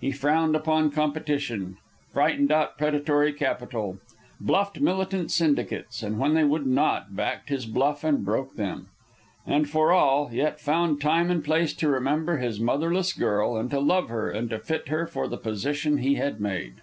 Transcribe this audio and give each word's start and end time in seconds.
He 0.00 0.12
frowned 0.12 0.54
upon 0.54 0.92
competition; 0.92 1.76
frightened 2.12 2.52
out 2.52 2.78
predatory 2.78 3.32
capital; 3.32 3.98
bluffed 4.40 4.78
militant 4.78 5.32
syndicates, 5.32 6.04
and 6.04 6.20
when 6.20 6.34
they 6.34 6.44
would 6.44 6.68
not, 6.68 7.16
backed 7.16 7.48
his 7.48 7.66
bluff 7.66 8.04
and 8.04 8.24
broke 8.24 8.54
them. 8.54 8.90
And 9.44 9.68
for 9.68 9.90
all, 9.90 10.30
yet 10.32 10.60
found 10.60 11.00
time 11.00 11.32
and 11.32 11.42
place 11.44 11.74
to 11.74 11.88
remember 11.88 12.36
his 12.36 12.60
motherless 12.60 13.12
girl, 13.12 13.56
and 13.56 13.72
to 13.72 13.80
love 13.80 14.08
her, 14.08 14.30
and 14.30 14.48
to 14.50 14.60
fit 14.60 14.86
her 14.86 15.04
for 15.04 15.26
the 15.26 15.36
position 15.36 15.98
he 15.98 16.14
had 16.14 16.40
made. 16.40 16.74